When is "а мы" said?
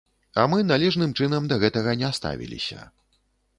0.33-0.57